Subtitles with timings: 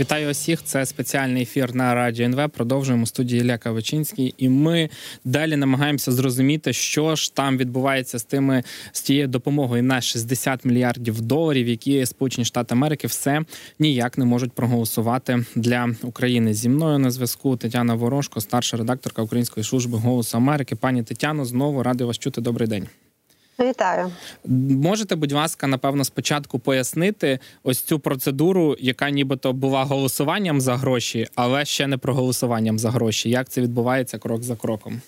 [0.00, 0.62] Вітаю усіх.
[0.64, 2.50] Це спеціальний ефір на радіо НВ.
[2.50, 4.34] Продовжуємо студії Ілля Кавичинський.
[4.38, 4.90] і ми
[5.24, 11.20] далі намагаємося зрозуміти, що ж там відбувається з тими з тією допомогою на 60 мільярдів
[11.20, 13.42] доларів, які Сполучені Штати Америки все
[13.78, 16.54] ніяк не можуть проголосувати для України.
[16.54, 20.76] Зі мною на зв'язку Тетяна Ворожко, старша редакторка Української служби голосу Америки.
[20.76, 22.40] Пані Тетяно, знову радий вас чути.
[22.40, 22.88] Добрий день.
[23.58, 24.12] Вітаю,
[24.70, 31.28] можете, будь ласка, напевно, спочатку пояснити ось цю процедуру, яка нібито була голосуванням за гроші,
[31.34, 33.30] але ще не проголосуванням за гроші.
[33.30, 35.00] Як це відбувається крок за кроком?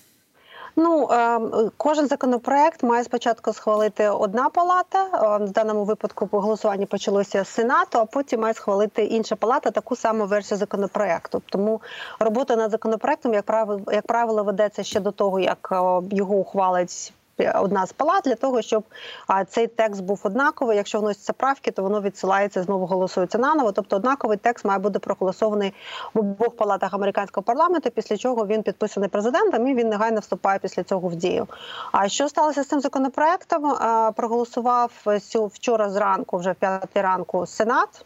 [0.75, 1.39] Ну е,
[1.77, 5.05] кожен законопроект має спочатку схвалити одна палата.
[5.13, 9.71] Е, в даному випадку по голосуванні почалося з сенату, а потім має схвалити інша палата
[9.71, 11.41] таку саму версію законопроекту.
[11.49, 11.81] Тому
[12.19, 15.75] робота над законопроектом, як правило, як правило, ведеться ще до того, як е,
[16.15, 17.13] його ухвалить
[17.55, 18.83] одна з палат для того, щоб
[19.47, 20.77] цей текст був однаковий.
[20.77, 23.71] Якщо вносяться правки, то воно відсилається знову голосується наново.
[23.71, 25.73] Тобто однаковий текст має бути проголосований
[26.13, 27.89] в обох палатах американського парламенту.
[27.89, 31.47] Після чого він підписаний президентом і він негайно вступає після цього в дію.
[31.91, 33.75] А що сталося з цим законопроектом?
[34.15, 34.91] Проголосував
[35.33, 38.05] вчора зранку, вже в п'ятій ранку, сенат.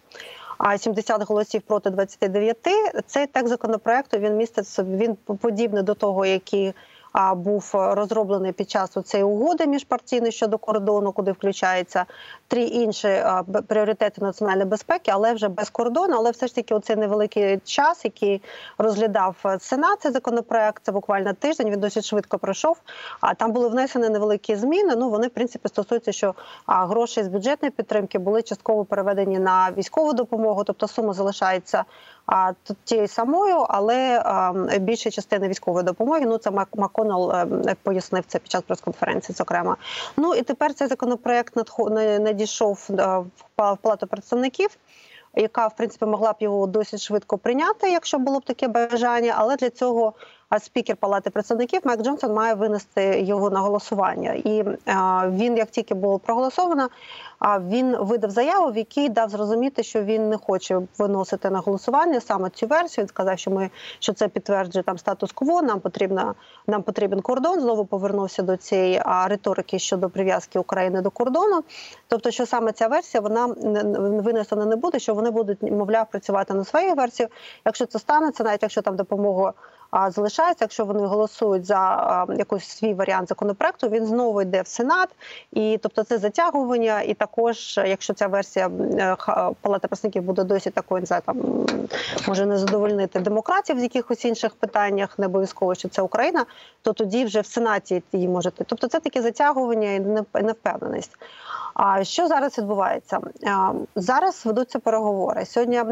[0.58, 2.58] А 70 голосів проти 29.
[3.06, 4.80] Цей текст законопроекту він містить.
[4.80, 6.74] Він подібний до того, який
[7.36, 12.06] був розроблений під час цієї угоди міжпартійної щодо кордону, куди включається
[12.48, 13.24] три інші
[13.68, 16.16] пріоритети національної безпеки, але вже без кордону.
[16.18, 18.42] Але все ж таки, оцей невеликий час, який
[18.78, 21.70] розглядав Сенат, цей законопроект, це буквально тиждень.
[21.70, 22.78] Він досить швидко пройшов.
[23.22, 24.96] А там були внесені невеликі зміни.
[24.96, 26.36] Ну вони в принципі стосуються, що
[26.68, 31.86] гроші з бюджетної підтримки були частково переведені на військову допомогу, тобто сума залишається
[32.28, 32.52] а
[32.84, 34.24] тією самою, але
[34.80, 36.26] більша частина військової допомоги.
[36.26, 39.36] Ну це Маконел е, пояснив це під час прес-конференції.
[39.36, 39.78] Зокрема,
[40.18, 41.56] ну і тепер цей законопроект
[42.20, 42.94] надійшов е,
[43.58, 44.70] в палату представників.
[45.36, 49.56] Яка в принципі могла б його досить швидко прийняти, якщо було б таке бажання, але
[49.56, 50.14] для цього
[50.50, 54.34] а спікер Палати представників Майк Джонсон має винести його на голосування.
[54.34, 54.64] І
[55.30, 56.90] він, як тільки було проголосовано,
[57.60, 62.50] він видав заяву, в якій дав зрозуміти, що він не хоче виносити на голосування саме
[62.50, 63.04] цю версію.
[63.04, 65.62] Він сказав, що ми що це підтверджує там статус-кво.
[65.62, 66.34] Нам потрібна
[66.68, 67.62] нам потрібен кордон.
[67.62, 71.64] Знову повернувся до цієї риторики щодо прив'язки України до кордону.
[72.08, 73.46] Тобто, що саме ця версія вона
[74.22, 77.30] винесена не буде, що вони будуть мовляв працювати на своїй версії.
[77.66, 79.54] Якщо це станеться, навіть якщо там допомога
[80.10, 80.66] залишається.
[80.66, 85.10] Якщо вони голосують за якийсь свій варіант законопроекту, він знову йде в сенат,
[85.54, 87.02] і тобто це затягування.
[87.02, 89.16] І також, якщо ця версія е,
[89.62, 91.66] палати представників буде досі такою, не знаю, там
[92.28, 96.46] може не задовольнити демократів в якихось інших питаннях, не обов'язково, що це Україна,
[96.82, 98.64] то тоді вже в сенаті її можете.
[98.64, 100.00] Тобто, це таке затягування і
[100.34, 101.18] невпевненість.
[101.74, 103.20] А що зараз відбувається?
[103.96, 105.46] Зараз ведуться переговори.
[105.46, 105.84] Сьогодні,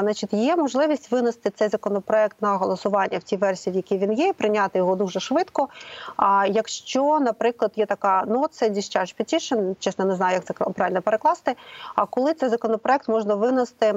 [0.00, 4.32] значить, є можливість винести цей законопроект на голосування в тій версії, в якій він є,
[4.32, 5.68] прийняти його дуже швидко.
[6.16, 11.02] А якщо, наприклад, є така ну це discharge petition, чесно, не знаю, як це правильно
[11.02, 11.56] перекласти.
[11.94, 13.94] А коли цей законопроект можна винести,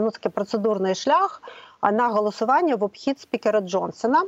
[0.00, 1.42] ну такий процедурний шлях
[1.90, 4.22] на голосування в обхід спікера Джонсона.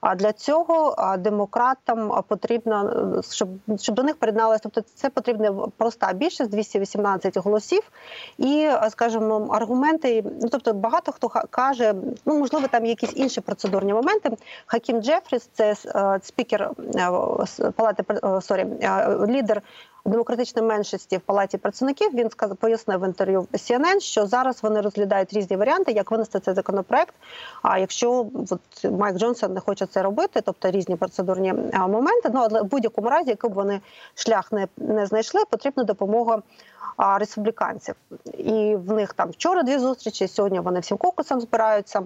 [0.00, 3.48] А для цього демократам потрібно, щоб
[3.78, 7.82] щоб до них приєдналася, тобто це потрібна проста більшість 218 голосів,
[8.38, 10.24] і скажімо, аргументи.
[10.42, 11.94] Ну тобто, багато хто каже,
[12.26, 14.30] ну можливо, там якісь інші процедурні моменти.
[14.66, 15.74] Хакім Джефріс, це
[16.22, 16.70] спікер
[17.76, 18.04] палати
[18.40, 18.66] sorry,
[19.28, 19.62] лідер
[20.04, 25.32] демократичної меншості в палаті представників він сказав, пояснив в інтерв'ю CNN, що зараз вони розглядають
[25.32, 27.14] різні варіанти, як винести цей законопроект.
[27.62, 31.54] А якщо от, Майк Джонсон не хоче це робити, тобто різні процедурні
[31.88, 33.80] моменти, ну але в будь-якому разі, який б вони
[34.14, 36.42] шлях не, не знайшли, потрібна допомога.
[37.18, 37.94] Республіканців
[38.38, 40.28] і в них там вчора дві зустрічі.
[40.28, 42.02] Сьогодні вони всім кокусом збираються.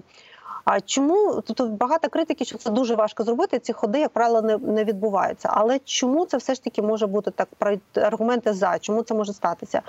[0.65, 3.59] А чому тут багато критики, що це дуже важко зробити?
[3.59, 5.49] Ці ходи, як правило, не не відбуваються.
[5.51, 7.47] Але чому це все ж таки може бути так?
[7.95, 9.81] аргументи за чому це може статися?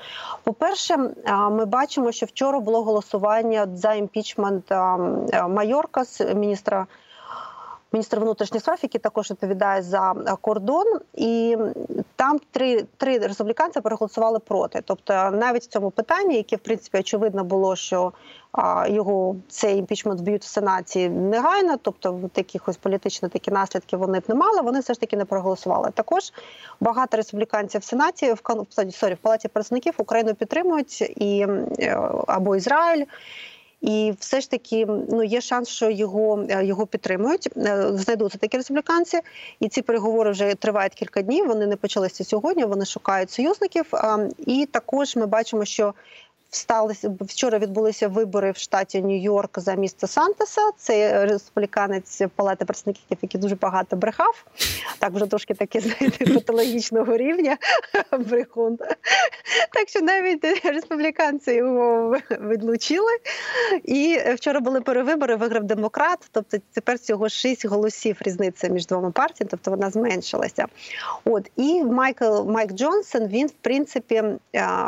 [0.44, 0.96] По перше,
[1.50, 4.70] ми бачимо, що вчора було голосування за імпічмент
[5.48, 6.86] Майоркас, міністра
[7.96, 11.56] міністр внутрішніх справ, який також відповідає за е, кордон, і
[12.16, 14.82] там три три республіканці проголосували проти.
[14.84, 18.12] Тобто, навіть в цьому питанні, яке в принципі очевидно було, що
[18.88, 24.34] його цей імпічмент вб'ють в сенаті негайно, тобто якихось політичних такі наслідки вони б не
[24.34, 24.60] мали.
[24.62, 25.90] Вони все ж таки не проголосували.
[25.94, 26.32] Також
[26.80, 31.46] багато республіканців в сенаті в sorry, в палаті представників Україну підтримують і
[31.78, 33.04] е, або Ізраїль.
[33.80, 37.48] І все ж таки ну є шанс, що його е, його підтримують.
[37.56, 39.20] Е, знайдуться такі республіканці,
[39.60, 41.46] і ці переговори вже тривають кілька днів.
[41.46, 42.64] Вони не почалися сьогодні.
[42.64, 43.92] Вони шукають союзників.
[44.46, 45.94] І також ми бачимо, що
[46.50, 47.58] сталися вчора.
[47.58, 50.60] Відбулися вибори в штаті Нью-Йорк за місце Сантоса.
[50.76, 54.44] Це республіканець палати представників, який дуже багато брехав.
[54.98, 57.56] Так вже трошки таке знаєте, патологічного рівня
[58.18, 58.78] брехун.
[59.72, 63.12] Так що навіть республіканці його відлучили.
[63.84, 65.36] І вчора були перевибори.
[65.36, 66.28] Виграв демократ.
[66.32, 70.66] Тобто тепер цього шість голосів різниця між двома партіями, тобто вона зменшилася.
[71.24, 74.22] От і Майкл Майк Джонсон він в принципі,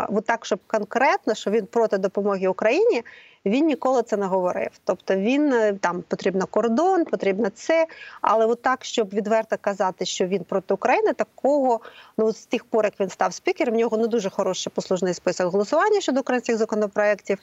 [0.09, 3.03] от так, щоб конкретно, що він проти допомоги Україні.
[3.49, 4.71] Він ніколи це не говорив.
[4.85, 7.87] Тобто він е, там потрібно кордон, потрібно це.
[8.21, 11.81] Але от так, щоб відверто казати, що він проти України, такого
[12.19, 15.53] ну з тих пор, як він став спікером, в нього не дуже хороший послужний список
[15.53, 17.39] голосування щодо українських законопроєктів.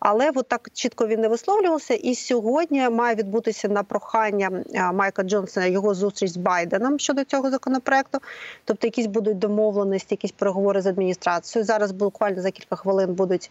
[0.00, 1.94] Але от так чітко він не висловлювався.
[1.94, 4.50] І сьогодні має відбутися на прохання
[4.94, 8.18] Майка Джонсона його зустріч з Байденом щодо цього законопроекту.
[8.64, 11.66] Тобто, якісь будуть домовленості, якісь переговори з адміністрацією.
[11.66, 13.50] Зараз буквально за кілька хвилин будуть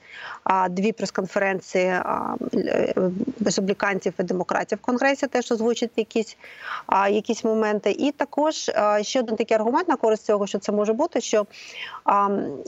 [0.70, 1.97] дві прес-конференції
[3.46, 5.28] республіканців і демократів в конгресі.
[5.28, 6.38] Теж озвучить якісь
[7.10, 7.92] якісь моменти.
[7.92, 8.56] І також
[9.02, 11.46] ще один такий аргумент на користь цього, що це може бути, що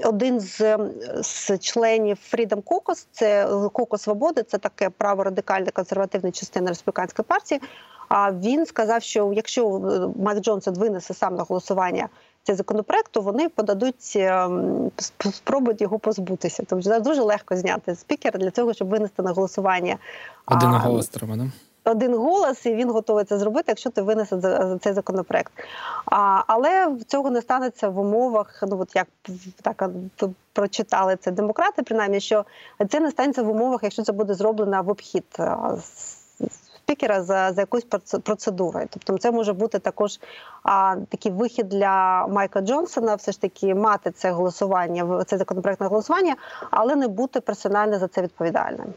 [0.04, 0.78] один з,
[1.22, 7.62] з членів Freedom Caucus, це Коко Свободи, це таке праворадикальне консервативна частина республіканської партії.
[8.10, 12.10] А він сказав, що якщо е, Майк Джонсон винесе сам на голосування
[12.44, 14.92] цей законопроект, то вони подадуть ем,
[15.32, 16.64] спробують його позбутися.
[16.68, 19.98] Тобто дуже легко зняти спікера для цього, щоб винести на голосування.
[20.46, 21.52] Один голос треба, да?
[21.84, 24.38] Один голос, і він готовий це зробити, якщо ти винесе
[24.82, 25.54] цей законопроект.
[26.06, 28.64] А, Але цього не станеться в умовах.
[28.68, 29.08] Ну от як
[29.62, 29.90] так
[30.54, 32.46] прочитали це демократи, принаймні, що
[32.90, 35.26] це не станеться в умовах, якщо це буде зроблено в обхід
[36.90, 37.86] спікера за за якусь
[38.24, 38.88] процедурою.
[38.90, 40.20] Тобто, це може бути також
[40.64, 46.36] а, такий вихід для Майка Джонсона, все ж таки мати це голосування, це законопроектне голосування,
[46.72, 48.94] але не бути персонально за це відповідальним.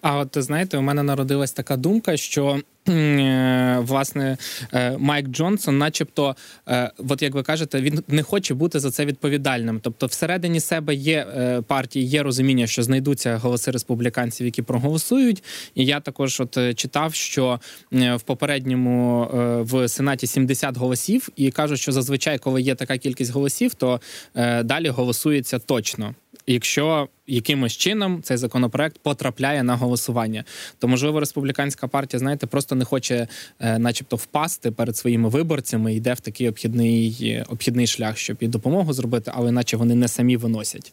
[0.00, 4.36] А от знаєте, у мене народилась така думка, що е, власне
[4.72, 6.36] е, Майк Джонсон, начебто,
[6.68, 9.80] е, от як ви кажете, він не хоче бути за це відповідальним.
[9.82, 11.26] Тобто, всередині себе є
[11.66, 15.42] партії, є розуміння, що знайдуться голоси республіканців, які проголосують.
[15.74, 17.60] І я також от читав, що
[17.92, 19.28] в попередньому
[19.60, 24.00] в сенаті 70 голосів, і кажуть, що зазвичай, коли є така кількість голосів, то
[24.64, 26.14] далі голосується точно
[26.46, 30.44] якщо якимось чином цей законопроект потрапляє на голосування,
[30.78, 33.28] то можливо республіканська партія, знаєте, просто не хоче,
[33.60, 38.92] е, начебто, впасти перед своїми виборцями, йде в такий обхідний обхідний шлях, щоб і допомогу
[38.92, 40.92] зробити, але наче вони не самі виносять.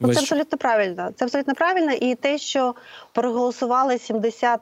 [0.00, 1.10] Ну, це абсолютно правильно.
[1.16, 1.92] Це абсолютно правильно.
[1.92, 2.74] І те, що
[3.12, 4.60] проголосували 70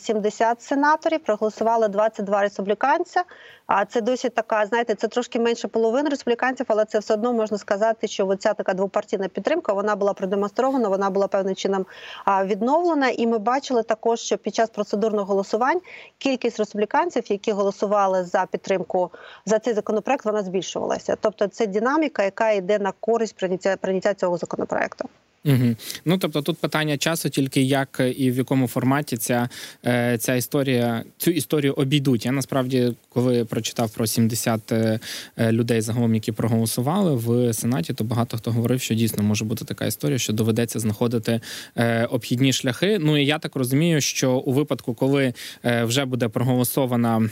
[0.00, 3.24] 70 е, сенаторів, проголосували 22 республіканця.
[3.66, 7.58] А це досить така, знаєте, це трошки менше половини республіканців, але це все одно можна
[7.58, 11.86] сказати, що оця така двопартійна підтримка вона була продемонстрована, вона була певним чином
[12.44, 13.08] відновлена.
[13.08, 15.80] І ми бачили також, що під час процедурного голосувань
[16.18, 19.10] кількість республіканців, які голосували за підтримку
[19.46, 21.16] за цей законопроект, вона збільшувалася.
[21.20, 25.08] Тобто, це динаміка, яка йде на користь прийняття прийняття цього законопроекту.
[25.44, 25.76] Угу.
[26.04, 29.48] Ну тобто тут питання часу, тільки як і в якому форматі ця
[29.86, 32.26] е, ця історія цю історію обійдуть.
[32.26, 35.00] Я насправді, коли прочитав про 70 е,
[35.38, 39.86] людей загалом, які проголосували в сенаті, то багато хто говорив, що дійсно може бути така
[39.86, 41.40] історія, що доведеться знаходити
[41.76, 42.98] е, обхідні шляхи.
[43.00, 47.30] Ну і я так розумію, що у випадку, коли вже буде проголосована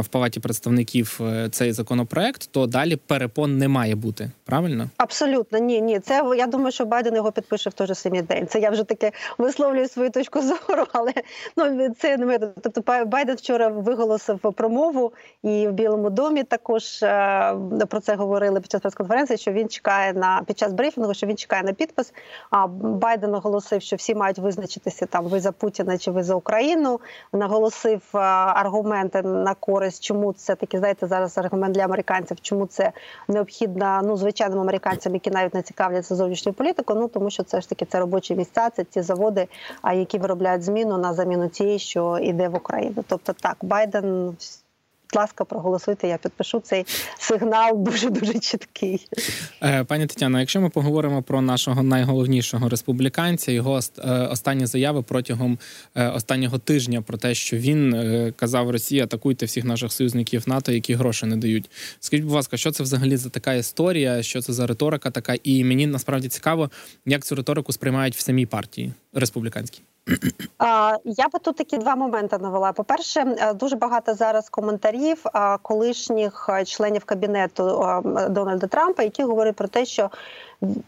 [0.00, 1.20] в палаті представників
[1.50, 4.30] цей законопроект, то далі перепон не має бути.
[4.44, 4.90] Правильно?
[4.96, 6.00] Абсолютно ні, ні.
[6.00, 8.46] Це я думаю, що Байден його підпише в той же самий день.
[8.46, 11.12] Це я вже таке висловлюю свою точку зору, але
[11.56, 12.52] ну це не метод.
[12.62, 15.12] Тобто Байден вчора виголосив промову,
[15.42, 17.56] і в Білому домі також е,
[17.88, 21.36] про це говорили під час прес-конференції, що він чекає на під час брифінгу, що він
[21.36, 22.12] чекає на підпис.
[22.50, 27.00] А Байден оголосив, що всі мають визначитися там ви за Путіна чи ви за Україну.
[27.32, 32.92] Наголосив е, аргументи на користь, чому це таки знаєте зараз аргумент для американців, чому це
[33.28, 37.00] необхідно ну звичайним американцям, які навіть не цікавляться зовнішньою політикою.
[37.00, 39.48] Ну тому що це ж таки це робочі місця, це ті заводи,
[39.94, 43.04] які виробляють зміну на заміну тієї, що йде в Україну.
[43.08, 44.36] Тобто, так Байден
[45.12, 46.08] будь ласка, проголосуйте.
[46.08, 46.86] Я підпишу цей
[47.18, 49.06] сигнал дуже дуже чіткий.
[49.62, 55.58] Е, пані Тетяно, якщо ми поговоримо про нашого найголовнішого республіканця, його е, останні заяви протягом
[55.94, 60.94] е, останнього тижня про те, що він казав Росії, атакуйте всіх наших союзників НАТО, які
[60.94, 61.70] гроші не дають.
[62.00, 64.22] Скажіть, будь ласка, що це взагалі за така історія?
[64.22, 65.34] Що це за риторика така?
[65.42, 66.70] І мені насправді цікаво,
[67.06, 69.80] як цю риторику сприймають в самій партії республіканській.
[71.04, 72.72] Я би тут такі два моменти навела.
[72.72, 75.24] По перше, е, дуже багато зараз коментарів
[75.62, 77.64] колишніх е, членів кабінету
[78.30, 80.10] Дональда Трампа, які говорять про те, що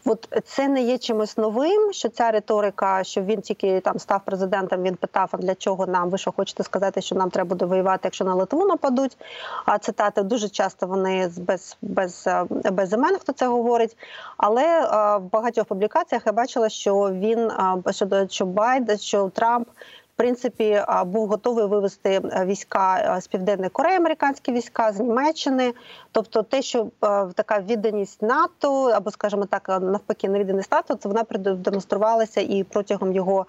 [0.05, 1.93] от це не є чимось новим.
[1.93, 6.09] Що ця риторика, що він тільки там став президентом, він питав, а для чого нам?
[6.09, 9.17] Ви що хочете сказати, що нам треба буде воювати, якщо на Литву нападуть?
[9.65, 13.97] А цитати дуже часто вони без без, без імен, хто це говорить.
[14.37, 14.81] Але
[15.17, 17.51] в багатьох публікаціях я бачила, що він
[17.91, 19.67] що, що Байден, що Трамп
[20.13, 25.73] в принципі був готовий вивести е, війська е, з південної Кореї, американські війська з Німеччини.
[26.11, 26.87] Тобто, те, що е,
[27.35, 33.45] така відданість НАТО, або скажімо так, навпаки, невідданість НАТО, це вона продемонструвалася і протягом його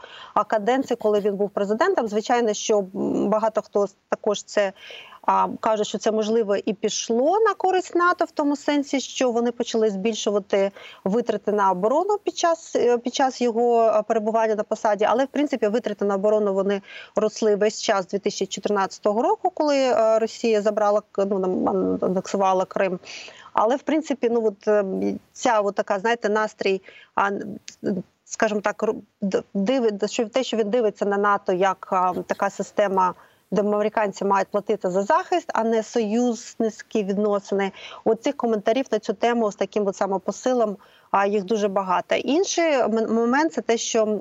[0.47, 2.09] каденції, коли він був президентом.
[2.09, 2.85] Звичайно, що
[3.29, 4.73] багато хто також це
[5.27, 9.53] а каже, що це можливо і пішло на користь НАТО в тому сенсі, що вони
[9.53, 10.71] почали збільшувати
[11.05, 15.05] витрати на оборону під час е, під час його е, перебування на посаді.
[15.05, 16.83] Але в принципі витрати на оборону вони
[17.17, 22.99] росли весь час 2014 року, коли е, Росія забрала ну, анексувала Крим.
[23.53, 24.69] Але в принципі, ну от
[25.33, 26.83] ця от така, знаєте, настрій.
[28.25, 28.85] Скажімо так,
[29.55, 31.89] дивить, що те, що він дивиться на НАТО як
[32.27, 33.15] така система
[33.55, 37.73] де американці мають платити за захист, а не союзницькі відносини.
[38.05, 40.77] Оцих коментарів на цю тему з таким от самопосилом
[41.17, 42.15] а їх дуже багато.
[42.15, 44.19] Інший момент це те, що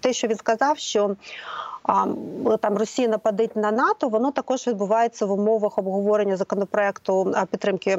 [0.00, 1.16] те, що він сказав, що
[2.60, 7.96] там Росія нападить на НАТО, воно також відбувається в умовах обговорення законопроекту підтримки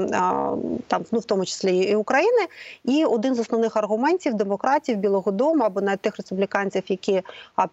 [0.87, 2.47] там, ну в тому числі і України.
[2.83, 7.21] І один з основних аргументів демократів Білого Дому або навіть тих республіканців, які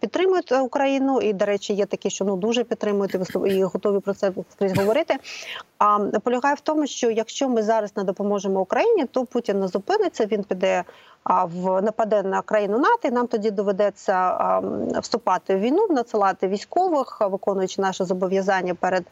[0.01, 3.17] підтримують Україну, і до речі, є такі, що ну дуже підтримують
[3.47, 4.33] і готові про це
[4.77, 5.15] говорити.
[5.79, 10.27] А полягає в тому, що якщо ми зараз не допоможемо Україні, то Путін не зупиниться.
[10.27, 10.85] Він піде
[11.25, 14.39] в нападе на країну НАТО, і нам тоді доведеться
[15.01, 19.05] вступати в війну, надсилати військових, виконуючи наше зобов'язання перед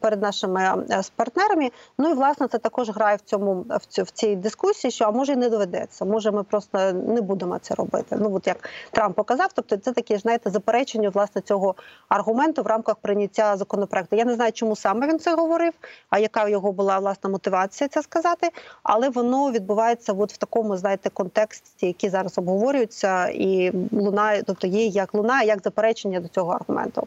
[0.00, 1.70] перед нашими партнерами.
[1.98, 5.36] Ну і власне це також грає в цьому в цій дискусії, що а може і
[5.36, 6.04] не доведеться.
[6.04, 8.16] Може, ми просто не будемо це робити.
[8.20, 11.74] Ну от як Трамп показав, тобто це такі знаєте, заперечення власне цього
[12.08, 14.16] аргументу в рамках прийняття законопроекту.
[14.16, 15.72] Я не знаю, чому саме він це говорив,
[16.10, 18.50] а яка його була власна мотивація це сказати,
[18.82, 24.86] але воно відбувається от в такому, знаєте контексті, які зараз обговорюються, і лунає, тобто є
[24.86, 27.06] як лунає, як заперечення до цього аргументу.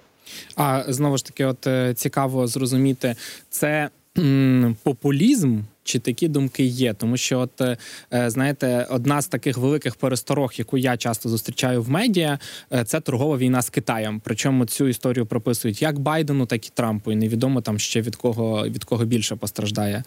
[0.56, 3.16] А знову ж таки, от е, цікаво зрозуміти,
[3.50, 3.90] це
[4.84, 7.78] популізм чи такі думки є, тому що, от е,
[8.14, 12.40] е, знаєте, одна з таких великих пересторог, яку я часто зустрічаю в медіа,
[12.74, 14.22] е, це торгова війна з Китаєм.
[14.24, 17.12] Причому цю історію прописують як Байдену, так і Трампу.
[17.12, 20.04] І невідомо там ще від кого від кого більше постраждає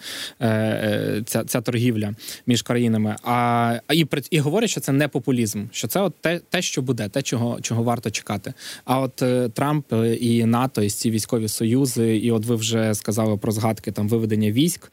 [1.25, 2.13] ця ця торгівля
[2.47, 3.15] між країнами.
[3.23, 7.09] А і і говорять, що це не популізм, що це от те, те, що буде,
[7.09, 8.53] те, чого чого варто чекати.
[8.85, 9.85] А от Трамп
[10.21, 14.51] і НАТО, і ці військові союзи, і от ви вже сказали про згадки там виведення
[14.51, 14.91] військ.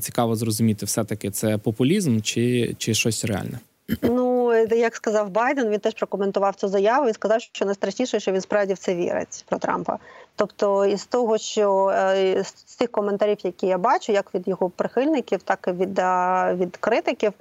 [0.00, 3.58] Цікаво зрозуміти, все таки це популізм чи, чи щось реальне.
[4.02, 8.40] Ну як сказав Байден, він теж прокоментував цю заяву і сказав, що найстрашніше, що він
[8.40, 9.98] справді в це вірить про Трампа.
[10.36, 15.42] Тобто, із того, що е, з тих коментарів, які я бачу, як від його прихильників,
[15.42, 16.00] так і від
[16.60, 17.32] від критиків,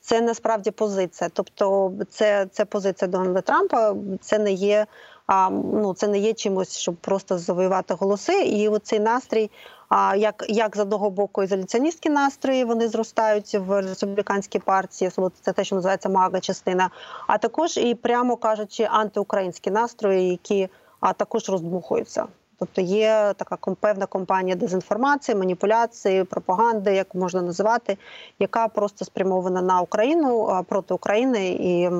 [0.00, 1.30] це насправді позиція.
[1.32, 3.94] Тобто, це це позиція Дональда Трампа.
[4.20, 4.86] Це не є
[5.32, 8.42] а ну це не є чимось, щоб просто завоювати голоси.
[8.42, 9.50] І оцей настрій
[9.88, 15.10] а як як з одного боку ізоляціоністські настрої вони зростають в республіканській партії,
[15.42, 16.90] це те, що називається мага частина,
[17.26, 20.68] а також і прямо кажучи, антиукраїнські настрої, які
[21.00, 22.26] а також роздмухуються.
[22.60, 27.96] Тобто є така певна компанія дезінформації, маніпуляції, пропаганди, як можна називати,
[28.38, 31.90] яка просто спрямована на Україну проти України, і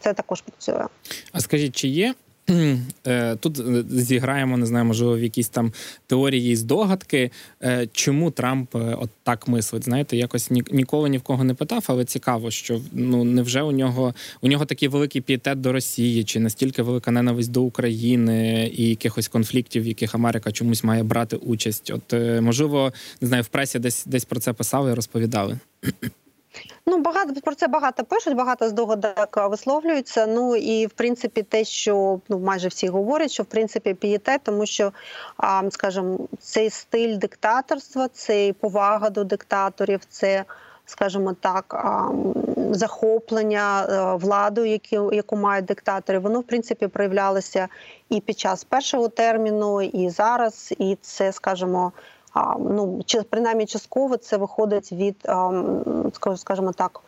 [0.00, 0.86] це також працює.
[1.32, 2.14] А скажіть, чи є
[3.40, 5.72] тут е, зіграємо, не знаю, можливо, в якісь там
[6.06, 7.30] теорії здогадки,
[7.62, 9.84] е, чому Трамп от так мислить.
[9.84, 14.14] Знаєте, якось ніколи ні в кого не питав, але цікаво, що ну невже у нього
[14.40, 19.28] у нього такий великий пієтет до Росії, чи настільки велика ненависть до України і якихось
[19.28, 21.90] конфліктів, в яких Америка чомусь має брати участь?
[21.94, 25.58] От можливо, не знаю, в пресі десь десь про це писали, розповідали.
[26.90, 30.26] Ну, багато про це багато пишуть, багато здогадок висловлюються.
[30.26, 34.66] Ну і в принципі, те, що ну майже всі говорять, що в принципі пієте, тому
[34.66, 34.92] що,
[35.70, 40.44] скажімо, цей стиль диктаторства, цей повага до диктаторів, це.
[40.90, 41.84] Скажімо так,
[42.70, 44.80] захоплення е, владою,
[45.12, 47.68] яку мають диктатори, воно в принципі проявлялося
[48.08, 50.74] і під час першого терміну, і зараз.
[50.78, 51.92] І це, скажімо,
[52.58, 55.28] ну чи принаймні частково це виходить від
[56.36, 57.00] скажімо так,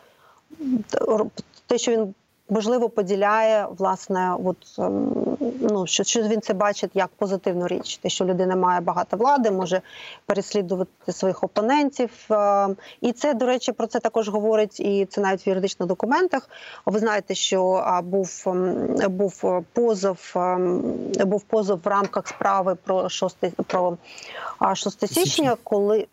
[1.67, 2.13] те, що він
[2.49, 8.09] можливо поділяє власне, от ем, ну що, що він це бачить як позитивну річ, те,
[8.09, 9.81] що людина має багато влади, може
[10.25, 12.09] переслідувати своїх опонентів.
[12.29, 16.49] Ем, і це до речі про це також говорить, і це навіть в юридичних документах.
[16.85, 20.33] Ви знаєте, що був ем, був позов,
[21.25, 23.97] був позов в рамках справи про 6, про
[24.75, 26.07] 6 січня, коли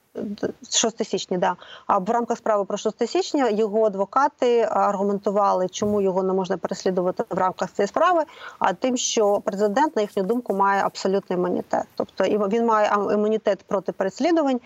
[0.71, 1.57] 6 січня, да.
[1.87, 7.25] А в рамках справи про 6 січня його адвокати аргументували, чому його не можна переслідувати
[7.30, 8.23] в рамках цієї справи,
[8.59, 11.85] а тим, що президент, на їхню думку, має абсолютний імунітет.
[11.94, 14.61] Тобто він має імунітет проти переслідувань.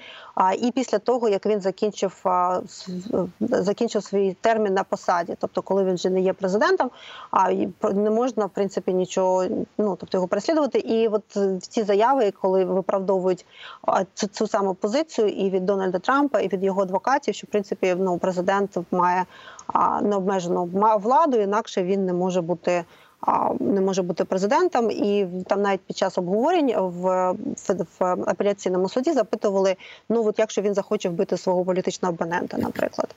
[0.58, 2.24] І після того, як він закінчив
[3.40, 6.90] закінчив свій термін на посаді, тобто, коли він вже не є президентом,
[7.30, 7.52] а
[7.92, 9.44] не можна в принципі нічого,
[9.78, 10.78] ну тобто його переслідувати.
[10.78, 13.46] І от ці заяви, коли виправдовують
[14.14, 17.96] цю, цю саму позицію і від Дональда Трампа, і від його адвокатів, що в принципі
[17.98, 19.24] ну президент має
[20.02, 20.64] необмежену
[21.00, 22.84] владу, інакше він не може бути.
[23.60, 27.32] Не може бути президентом, і там навіть під час обговорень в,
[27.98, 29.76] в апеляційному суді запитували:
[30.08, 33.14] ну от якщо він захоче вбити свого політичного опонента, наприклад.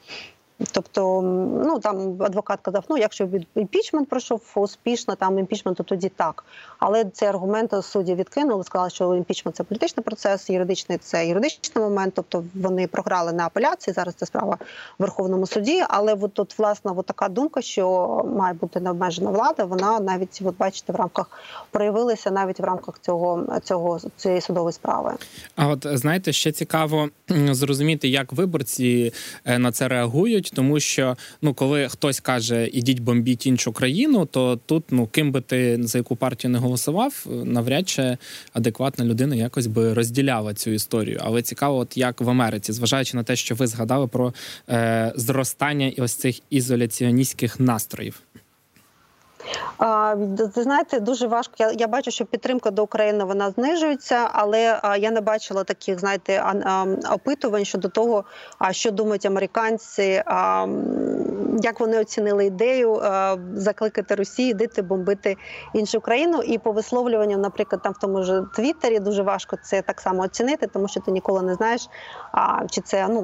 [0.72, 1.22] Тобто,
[1.66, 6.44] ну там адвокат казав, ну якщо імпічмент пройшов успішно, там імпічмент, то тоді так.
[6.80, 12.14] Але цей аргумент судді відкинули, сказали, що імпічмент це політичний процес, юридичний це юридичний момент.
[12.16, 13.94] Тобто вони програли на апеляції.
[13.94, 14.58] Зараз це справа
[15.00, 15.84] в Верховному суді.
[15.90, 19.66] Але от тут власне от така думка, що має бути необмежена влада.
[19.66, 21.32] Вона навіть, от бачите, в рамках
[21.72, 25.12] проявилася навіть в рамках цього цього цієї судової справи.
[25.56, 27.10] А от знаєте, ще цікаво
[27.52, 29.14] зрозуміти, як виборці
[29.46, 34.26] е, на це реагують бомблять, тому що ну, коли хтось каже ідіть бомбіть іншу країну,
[34.26, 38.18] то тут ну ким би ти за яку партію не голосував, навряд чи
[38.54, 41.20] адекватна людина якось би розділяла цю історію.
[41.24, 44.34] Але цікаво, от як в Америці, зважаючи на те, що ви згадали про
[44.70, 48.22] е, зростання і ось цих ізоляціоністських настроїв.
[50.56, 51.54] Ви знаєте, дуже важко.
[51.58, 56.44] Я я бачу, що підтримка до України вона знижується, але я не бачила таких, знаєте,
[57.12, 58.24] опитувань щодо того,
[58.72, 60.24] що думають американці,
[61.62, 63.02] як вони оцінили ідею
[63.54, 65.38] закликати Росію йдити бомбити
[65.74, 66.42] іншу країну.
[66.42, 70.68] І по висловлюванням, наприклад, там в тому ж Твіттері дуже важко це так само оцінити,
[70.68, 71.90] тому що ти ніколи не знаєш,
[72.70, 73.22] чи це ну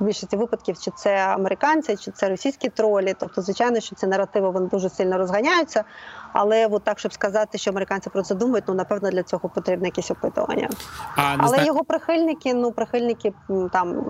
[0.00, 3.14] в більшості випадків, чи це американці, чи це російські тролі.
[3.18, 5.84] Тобто, звичайно, що ці наративи вони дуже сильно розганяються.
[6.32, 9.88] Але от так, щоб сказати, що американці про це думають, ну напевно для цього потрібне
[9.88, 10.68] якісь опитування.
[11.16, 11.66] А, Але зна...
[11.66, 13.32] його прихильники, ну прихильники
[13.72, 14.04] там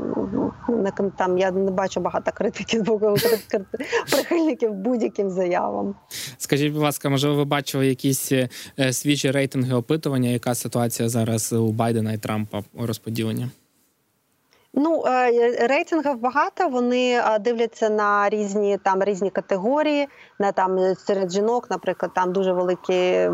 [1.17, 3.15] там я не бачу багато критики з боку
[4.11, 5.95] прихильників будь-яким заявам.
[6.39, 8.49] Скажіть, будь ласка, можливо, ви бачили якісь е,
[8.93, 10.31] свіжі рейтинги опитування?
[10.31, 13.47] Яка ситуація зараз у Байдена і Трампа у розподіленні?
[14.75, 16.69] Ну е, рейтингів багато.
[16.69, 20.09] Вони е, дивляться на різні там різні категорії.
[20.39, 23.31] На там серед жінок, наприклад, там дуже великі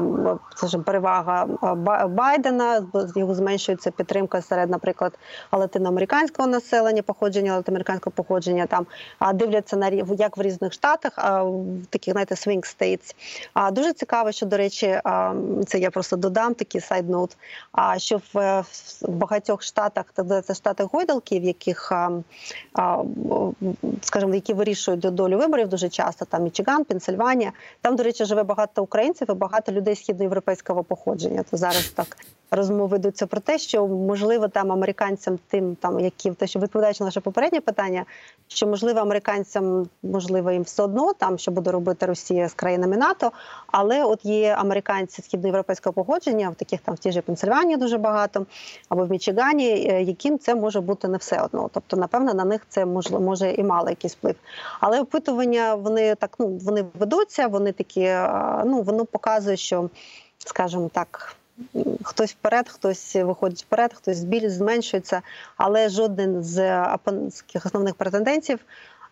[0.57, 2.87] скажімо, перевага е, Байдена.
[3.17, 5.19] його зменшується підтримка серед, наприклад,
[5.53, 8.67] латиноамериканського населення, походження латиноамериканського походження.
[8.67, 8.87] Там
[9.35, 11.13] дивляться на як в різних штатах,
[11.45, 13.15] в таких знаєте, swing states.
[13.55, 15.01] А дуже цікаво, що до речі,
[15.67, 17.37] це я просто додам такий сайдноут.
[17.73, 18.65] А що в
[19.09, 20.05] багатьох штатах,
[20.45, 21.93] це штати Гойдалки, в яких
[24.03, 26.25] скажімо, які вирішують долю виборів дуже часто.
[26.25, 27.53] Там Мічиган, Пенсильванія.
[27.81, 31.45] Там, до речі, живе багато українців і багато людей східноєвропейського походження.
[31.51, 32.17] То зараз так
[32.51, 37.07] розмови ведуться про те, що можливо там американцям, тим там, які те, що відповідаючи на
[37.07, 38.05] наше попереднє питання,
[38.49, 43.33] що можливо американцям, можливо, їм все одно там, що буде робити Росія з країнами НАТО,
[43.67, 48.47] але от є американці східноєвропейського походження, в таких там в тій же Пенсильванії дуже багато,
[48.89, 51.71] або в Мічигані, е, яким це може бути не все одно.
[51.73, 54.35] Тобто, напевно, на них це можливо може і мало якийсь вплив.
[54.81, 58.17] Але опитування вони так ну вони ведуться, вони такі,
[58.65, 59.91] ну воно показує, що,
[60.39, 61.37] скажімо так
[62.03, 65.23] хтось вперед, хтось виходить вперед, хтось збіль зменшується,
[65.57, 66.85] але жоден з
[67.65, 68.59] основних претендентів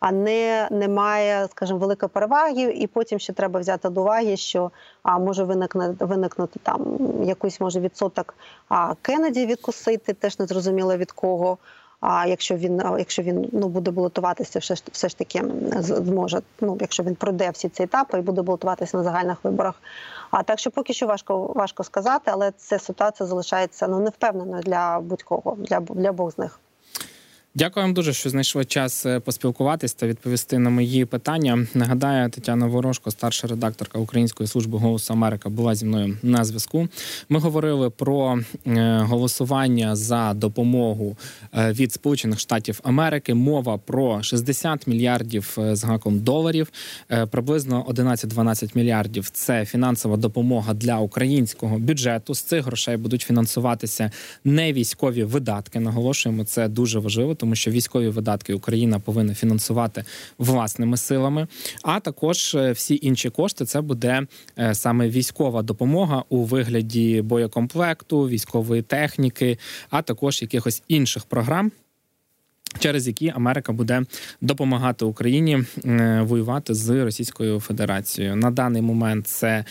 [0.04, 4.70] а не, не має, скажімо, великої переваги, і потім ще треба взяти до уваги, що
[5.02, 8.34] а може виникнути виникнути там якийсь може відсоток
[8.68, 11.58] а Кеннеді відкусити, теж не зрозуміло від кого.
[12.06, 15.44] А якщо він якщо він ну буде балотуватися, все ж все ж таки
[15.80, 16.42] зможе.
[16.60, 19.74] Ну якщо він пройде всі ці етапи і буде балотуватися на загальних виборах.
[20.30, 25.00] А так що поки що важко важко сказати, але ця ситуація залишається ну невпевненою для
[25.00, 26.60] будь-кого для для обох з них.
[27.56, 31.66] Дякую вам дуже, що знайшли час е, поспілкуватись та відповісти на мої питання.
[31.74, 36.88] Нагадаю, Тетяна Ворожко, старша редакторка Української служби голосу Америка, була зі мною на зв'язку.
[37.28, 41.16] Ми говорили про е, голосування за допомогу
[41.52, 43.34] е, від Сполучених Штатів Америки.
[43.34, 46.72] Мова про 60 мільярдів з гаком доларів,
[47.30, 49.30] приблизно 11-12 мільярдів.
[49.30, 52.34] Це фінансова допомога для українського бюджету.
[52.34, 54.10] З цих грошей будуть фінансуватися
[54.44, 55.80] не військові видатки.
[55.80, 60.04] Наголошуємо, це дуже важливо тому що військові видатки Україна повинна фінансувати
[60.38, 61.46] власними силами.
[61.82, 64.26] А також е, всі інші кошти це буде
[64.58, 69.58] е, саме військова допомога у вигляді боєкомплекту, військової техніки,
[69.90, 71.72] а також якихось інших програм
[72.78, 74.02] через які Америка буде
[74.40, 78.36] допомагати Україні е, воювати з Російською Федерацією.
[78.36, 79.64] На даний момент це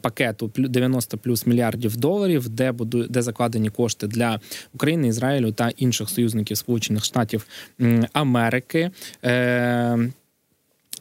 [0.00, 4.40] пакету 90 плюс мільярдів доларів, де буду, де закладені кошти для
[4.74, 7.46] України, Ізраїлю та інших союзників Сполучених Штатів
[8.12, 8.90] Америки.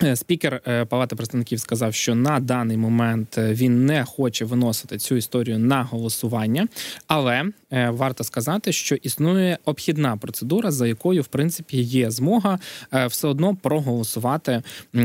[0.04, 4.98] Е, спікер е, Палати представників сказав, що на даний момент е, він не хоче виносити
[4.98, 6.68] цю історію на голосування,
[7.08, 7.44] але
[7.90, 12.60] варто сказати, що існує обхідна процедура, за якою в принципі є змога
[13.08, 14.62] все одно проголосувати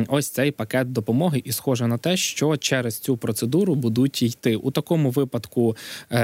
[0.08, 4.56] ось цей пакет допомоги, і схоже на те, що через цю процедуру будуть йти.
[4.56, 5.76] У такому випадку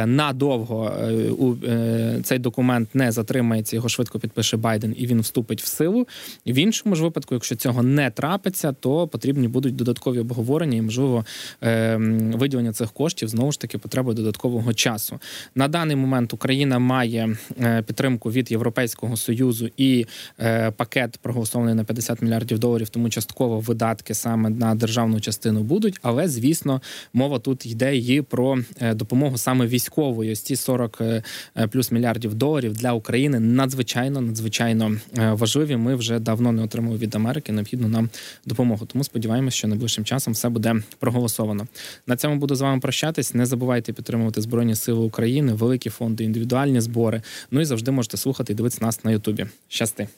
[0.06, 0.92] надовго
[2.24, 6.06] цей документ не затримається, його швидко підпише Байден, і він вступить в силу.
[6.46, 10.82] В іншому ж випадку, якщо цього не трапиться відбудеться, то потрібні будуть додаткові обговорення і
[10.82, 11.24] можливо
[11.60, 15.18] ем, виділення цих коштів знову ж таки потребує додаткового часу.
[15.54, 20.06] На даний момент Україна має е, підтримку від Європейського союзу і
[20.40, 22.88] е, пакет проголосований на 50 мільярдів доларів.
[22.88, 25.98] Тому частково видатки саме на державну частину будуть.
[26.02, 26.80] Але звісно,
[27.12, 30.32] мова тут йде і про е, допомогу саме військової.
[30.32, 31.02] Ось ці 40
[31.70, 35.76] плюс мільярдів доларів для України надзвичайно надзвичайно важливі.
[35.76, 37.52] Ми вже давно не отримали від Америки.
[37.52, 38.08] Необхідно нам
[38.48, 38.86] допомогу.
[38.86, 41.66] Тому сподіваємося, що найближчим часом все буде проголосовано.
[42.06, 43.34] На цьому буду з вами прощатись.
[43.34, 47.22] Не забувайте підтримувати Збройні Сили України, великі фонди, індивідуальні збори.
[47.50, 49.46] Ну і завжди можете слухати і дивитися нас на Ютубі.
[49.68, 50.08] Щасти.